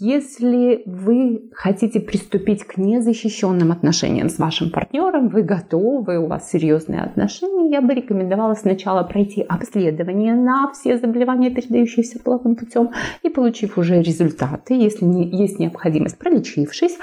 Если 0.05 0.83
вы 0.85 1.49
хотите 1.53 2.01
приступить 2.01 2.65
к 2.65 2.75
незащищенным 2.75 3.71
отношениям 3.71 4.27
с 4.27 4.37
вашим 4.37 4.69
партнером, 4.69 5.29
вы 5.29 5.43
готовы, 5.43 6.19
у 6.19 6.27
вас 6.27 6.51
серьезные 6.51 6.99
отношения, 6.99 7.71
я 7.71 7.79
бы 7.79 7.93
рекомендовала 7.93 8.53
сначала 8.55 9.03
пройти 9.03 9.41
обследование 9.43 10.35
на 10.35 10.69
все 10.73 10.97
заболевания, 10.97 11.51
передающиеся 11.51 12.19
половым 12.19 12.57
путем, 12.57 12.91
и 13.21 13.29
получив 13.29 13.77
уже 13.77 14.01
результаты, 14.01 14.73
если 14.73 15.05
не, 15.05 15.25
есть 15.25 15.57
необходимость, 15.57 16.17
пролечившись, 16.17 16.97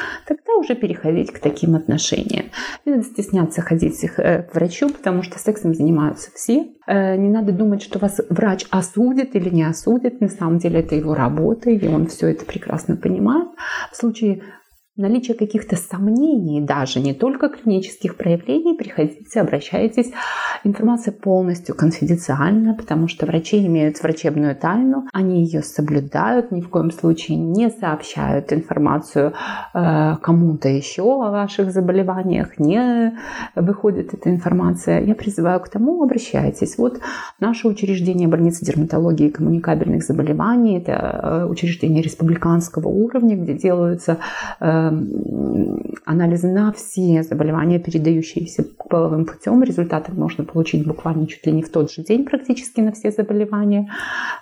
тогда 0.50 0.60
уже 0.60 0.74
переходить 0.74 1.32
к 1.32 1.38
таким 1.38 1.74
отношениям. 1.74 2.46
Не 2.84 2.92
надо 2.92 3.04
стесняться 3.04 3.62
ходить 3.62 4.02
э, 4.04 4.42
к 4.42 4.54
врачу, 4.54 4.90
потому 4.90 5.22
что 5.22 5.38
сексом 5.38 5.74
занимаются 5.74 6.30
все. 6.34 6.68
Э, 6.86 7.16
не 7.16 7.28
надо 7.28 7.52
думать, 7.52 7.82
что 7.82 7.98
вас 7.98 8.20
врач 8.28 8.66
осудит 8.70 9.34
или 9.36 9.48
не 9.50 9.64
осудит. 9.64 10.20
На 10.20 10.28
самом 10.28 10.58
деле 10.58 10.80
это 10.80 10.94
его 10.94 11.14
работа, 11.14 11.70
и 11.70 11.88
он 11.88 12.06
все 12.06 12.28
это 12.28 12.44
прекрасно 12.44 12.96
понимает. 12.96 13.48
В 13.92 13.96
случае 13.96 14.42
наличие 15.00 15.36
каких-то 15.36 15.76
сомнений, 15.76 16.60
даже 16.60 17.00
не 17.00 17.14
только 17.14 17.48
клинических 17.48 18.16
проявлений, 18.16 18.76
приходите, 18.76 19.40
обращайтесь. 19.40 20.12
Информация 20.64 21.12
полностью 21.12 21.74
конфиденциальна, 21.74 22.74
потому 22.74 23.08
что 23.08 23.26
врачи 23.26 23.66
имеют 23.66 24.02
врачебную 24.02 24.54
тайну, 24.54 25.06
они 25.12 25.42
ее 25.44 25.62
соблюдают, 25.62 26.52
ни 26.52 26.60
в 26.60 26.68
коем 26.68 26.90
случае 26.90 27.38
не 27.38 27.70
сообщают 27.70 28.52
информацию 28.52 29.32
э, 29.74 30.16
кому-то 30.22 30.68
еще 30.68 31.02
о 31.02 31.30
ваших 31.30 31.72
заболеваниях, 31.72 32.58
не 32.58 33.18
выходит 33.54 34.14
эта 34.14 34.30
информация. 34.30 35.02
Я 35.02 35.14
призываю 35.14 35.60
к 35.60 35.68
тому, 35.68 36.02
обращайтесь. 36.02 36.78
Вот 36.78 37.00
наше 37.40 37.68
учреждение 37.68 38.28
больницы 38.28 38.64
дерматологии 38.64 39.28
и 39.28 39.30
коммуникабельных 39.30 40.02
заболеваний, 40.02 40.78
это 40.78 40.92
э, 40.92 41.46
учреждение 41.46 42.02
республиканского 42.02 42.88
уровня, 42.88 43.36
где 43.36 43.54
делаются 43.54 44.18
э, 44.60 44.89
анализы 46.04 46.48
на 46.48 46.72
все 46.72 47.22
заболевания, 47.22 47.78
передающиеся 47.78 48.64
половым 48.88 49.24
путем. 49.24 49.62
Результаты 49.62 50.12
можно 50.12 50.44
получить 50.44 50.86
буквально 50.86 51.26
чуть 51.26 51.46
ли 51.46 51.52
не 51.52 51.62
в 51.62 51.70
тот 51.70 51.92
же 51.92 52.02
день 52.02 52.24
практически 52.24 52.80
на 52.80 52.92
все 52.92 53.10
заболевания. 53.10 53.90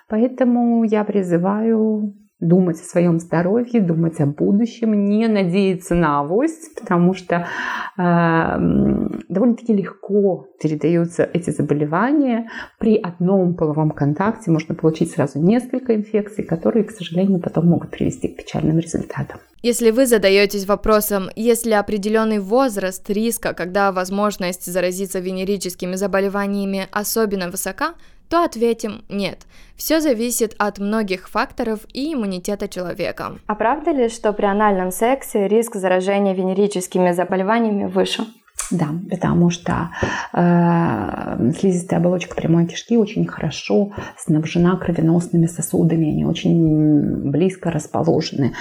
Поэтому 0.08 0.84
я 0.84 1.04
призываю 1.04 2.14
думать 2.40 2.80
о 2.80 2.84
своем 2.84 3.18
здоровье, 3.18 3.80
думать 3.80 4.20
о 4.20 4.26
будущем, 4.26 5.06
не 5.06 5.26
надеяться 5.26 5.94
на 5.94 6.20
авось, 6.20 6.70
потому 6.78 7.12
что 7.12 7.46
э, 7.96 8.58
довольно-таки 9.28 9.74
легко 9.74 10.46
передаются 10.62 11.24
эти 11.24 11.50
заболевания. 11.50 12.48
При 12.78 12.96
одном 12.96 13.54
половом 13.54 13.90
контакте 13.90 14.52
можно 14.52 14.74
получить 14.76 15.10
сразу 15.10 15.40
несколько 15.40 15.96
инфекций, 15.96 16.44
которые, 16.44 16.84
к 16.84 16.92
сожалению, 16.92 17.40
потом 17.40 17.66
могут 17.66 17.90
привести 17.90 18.28
к 18.28 18.36
печальным 18.36 18.78
результатам. 18.78 19.40
Если 19.60 19.90
вы 19.90 20.06
задаетесь 20.06 20.66
вопросом, 20.66 21.30
есть 21.34 21.66
ли 21.66 21.72
определенный 21.72 22.38
возраст 22.38 23.10
риска, 23.10 23.54
когда 23.54 23.90
возможность 23.90 24.64
заразиться 24.64 25.18
венерическими 25.18 25.96
заболеваниями 25.96 26.86
особенно 26.92 27.50
высока, 27.50 27.94
то 28.28 28.44
ответим 28.44 29.04
нет. 29.08 29.46
Все 29.74 30.00
зависит 30.00 30.54
от 30.58 30.78
многих 30.78 31.28
факторов 31.28 31.80
и 31.92 32.14
иммунитета 32.14 32.68
человека. 32.68 33.38
А 33.46 33.54
правда 33.56 33.90
ли, 33.90 34.08
что 34.08 34.32
при 34.32 34.44
анальном 34.46 34.92
сексе 34.92 35.48
риск 35.48 35.74
заражения 35.74 36.34
венерическими 36.34 37.10
заболеваниями 37.10 37.86
выше? 37.86 38.26
Да, 38.70 38.88
потому 39.08 39.48
что 39.48 39.90
э, 40.34 41.52
слизистая 41.58 42.00
оболочка 42.00 42.34
прямой 42.34 42.66
кишки 42.66 42.98
очень 42.98 43.26
хорошо 43.26 43.92
снабжена 44.18 44.76
кровеносными 44.76 45.46
сосудами, 45.46 46.10
они 46.10 46.26
очень 46.26 47.30
близко 47.30 47.70
расположены. 47.70 48.52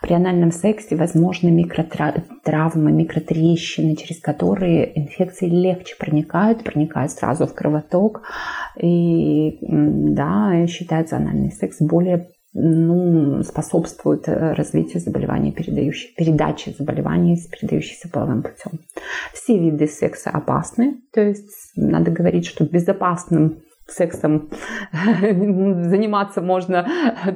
При 0.00 0.14
анальном 0.14 0.50
сексе 0.50 0.96
возможны 0.96 1.50
микротравмы, 1.52 2.90
микротрещины, 2.90 3.94
через 3.94 4.20
которые 4.20 4.98
инфекции 4.98 5.48
легче 5.48 5.94
проникают, 5.96 6.64
проникают 6.64 7.12
сразу 7.12 7.46
в 7.46 7.54
кровоток. 7.54 8.22
И 8.80 9.58
да, 9.60 10.66
считается 10.66 11.18
анальный 11.18 11.52
секс 11.52 11.76
более 11.80 12.30
ну, 12.54 13.42
способствует 13.42 14.28
э, 14.28 14.52
развитию 14.52 15.00
заболеваний, 15.00 15.52
передающих, 15.52 16.14
передачи 16.14 16.74
заболеваний, 16.76 17.38
передающихся 17.50 18.08
половым 18.08 18.42
путем. 18.42 18.80
Все 19.32 19.58
виды 19.58 19.86
секса 19.86 20.30
опасны, 20.30 21.00
то 21.12 21.22
есть 21.22 21.72
надо 21.76 22.10
говорить, 22.10 22.46
что 22.46 22.64
безопасным 22.64 23.62
сексом 23.92 24.48
заниматься 25.22 26.40
можно 26.40 26.86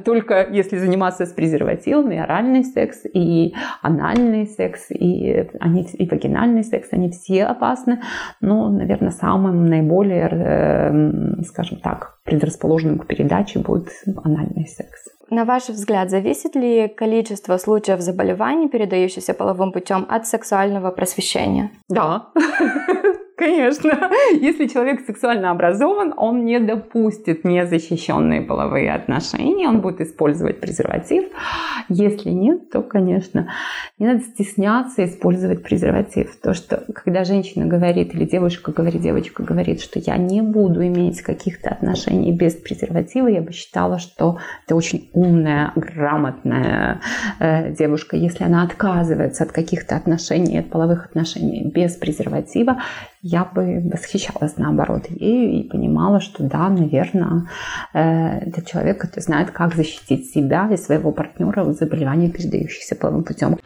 только 0.03 0.47
если 0.51 0.77
заниматься 0.77 1.25
с 1.25 1.33
презервативом, 1.33 2.11
оральный 2.19 2.63
секс, 2.63 3.05
и 3.05 3.53
анальный 3.81 4.47
секс, 4.47 4.89
и, 4.89 5.49
они, 5.59 5.83
и 5.83 6.07
вагинальный 6.09 6.63
секс, 6.63 6.89
они 6.91 7.09
все 7.09 7.45
опасны, 7.45 8.01
но, 8.41 8.69
наверное, 8.69 9.11
самым 9.11 9.65
наиболее, 9.65 10.29
э, 10.31 11.43
скажем 11.43 11.79
так, 11.79 12.19
предрасположенным 12.23 12.99
к 12.99 13.07
передаче 13.07 13.59
будет 13.59 13.89
анальный 14.23 14.67
секс. 14.67 15.07
На 15.29 15.43
ваш 15.43 15.67
взгляд, 15.67 16.09
зависит 16.09 16.55
ли 16.55 16.87
количество 16.87 17.57
случаев 17.57 17.99
заболеваний, 17.99 18.69
передающихся 18.69 19.33
половым 19.33 19.73
путем, 19.73 20.05
от 20.09 20.25
сексуального 20.25 20.91
просвещения? 20.91 21.71
Да. 21.89 22.29
Конечно. 23.37 23.91
Если 24.41 24.65
человек 24.65 25.05
сексуально 25.05 25.51
образован, 25.51 26.11
он 26.17 26.43
не 26.43 26.59
допустит 26.59 27.43
незащищенные 27.43 28.41
половые 28.41 28.91
отношения, 28.91 29.67
он 29.67 29.79
будет 29.81 30.01
использовать 30.01 30.59
презерватив. 30.59 31.25
Если 31.87 32.31
нет, 32.31 32.71
то, 32.71 32.81
конечно, 32.81 33.47
не 33.99 34.07
надо 34.07 34.21
стесняться 34.21 35.05
использовать 35.05 35.61
презерватив. 35.61 36.35
То, 36.41 36.55
что 36.55 36.83
когда 36.95 37.23
женщина 37.25 37.67
говорит 37.67 38.15
или 38.15 38.25
девушка 38.25 38.71
говорит, 38.71 39.03
девочка 39.03 39.43
говорит, 39.43 39.81
что 39.81 39.99
я 39.99 40.17
не 40.17 40.41
буду 40.41 40.83
иметь 40.87 41.21
каких-то 41.21 41.69
отношений 41.69 42.31
без 42.31 42.55
презерватива, 42.55 43.27
я 43.27 43.41
бы 43.41 43.51
считала, 43.51 43.99
что 43.99 44.39
это 44.65 44.75
очень 44.75 45.11
умная, 45.13 45.73
грамотная 45.75 47.01
э, 47.39 47.71
девушка. 47.71 48.17
Если 48.17 48.43
она 48.43 48.63
отказывается 48.63 49.43
от 49.43 49.51
каких-то 49.51 49.95
отношений, 49.95 50.57
от 50.57 50.71
половых 50.71 51.05
отношений 51.05 51.63
без 51.63 51.95
презерватива, 51.95 52.81
я 53.27 53.43
бы 53.43 53.81
восхищалась 53.91 54.57
наоборот 54.57 55.09
ею 55.09 55.59
и 55.59 55.67
понимала, 55.67 56.21
что 56.21 56.43
да, 56.43 56.69
наверное, 56.69 57.47
это 57.93 58.61
человек, 58.65 59.01
который 59.01 59.21
знает, 59.21 59.51
как 59.51 59.75
защитить 59.75 60.31
себя 60.31 60.69
и 60.71 60.77
своего 60.77 61.11
партнера 61.11 61.63
от 61.63 61.77
заболеваний, 61.77 62.31
передающихся 62.31 62.95
половым 62.95 63.23
путем. 63.23 63.57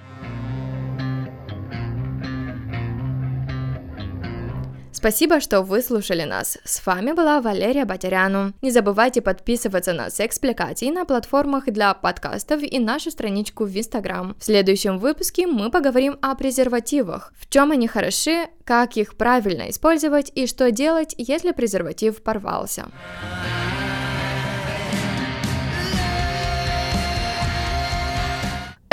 Спасибо, 5.01 5.39
что 5.39 5.63
выслушали 5.63 6.25
нас. 6.25 6.59
С 6.63 6.85
вами 6.85 7.13
была 7.13 7.41
Валерия 7.41 7.85
Батяряну. 7.85 8.53
Не 8.61 8.69
забывайте 8.69 9.19
подписываться 9.19 9.93
на 9.93 10.11
Секспликати 10.11 10.91
на 10.91 11.05
платформах 11.05 11.65
для 11.65 11.95
подкастов 11.95 12.61
и 12.61 12.77
нашу 12.77 13.09
страничку 13.09 13.65
в 13.65 13.75
Инстаграм. 13.75 14.35
В 14.39 14.45
следующем 14.45 14.99
выпуске 14.99 15.47
мы 15.47 15.71
поговорим 15.71 16.19
о 16.21 16.35
презервативах, 16.35 17.33
в 17.39 17.49
чем 17.49 17.71
они 17.71 17.87
хороши, 17.87 18.45
как 18.63 18.95
их 18.95 19.17
правильно 19.17 19.71
использовать 19.71 20.31
и 20.35 20.45
что 20.45 20.69
делать, 20.69 21.15
если 21.17 21.51
презерватив 21.51 22.21
порвался. 22.21 22.85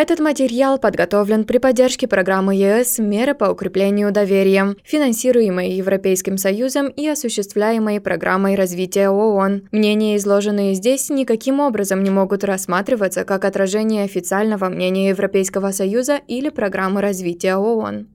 Этот 0.00 0.20
материал 0.20 0.78
подготовлен 0.78 1.42
при 1.42 1.58
поддержке 1.58 2.06
программы 2.06 2.54
ЕС 2.54 3.00
«Меры 3.00 3.34
по 3.34 3.46
укреплению 3.46 4.12
доверия», 4.12 4.76
финансируемой 4.84 5.70
Европейским 5.72 6.38
Союзом 6.38 6.86
и 6.86 7.08
осуществляемой 7.08 8.00
программой 8.00 8.54
развития 8.54 9.08
ООН. 9.08 9.66
Мнения, 9.72 10.16
изложенные 10.16 10.74
здесь, 10.74 11.10
никаким 11.10 11.58
образом 11.58 12.04
не 12.04 12.10
могут 12.10 12.44
рассматриваться 12.44 13.24
как 13.24 13.44
отражение 13.44 14.04
официального 14.04 14.68
мнения 14.68 15.08
Европейского 15.08 15.72
Союза 15.72 16.20
или 16.28 16.48
программы 16.48 17.00
развития 17.00 17.56
ООН. 17.56 18.06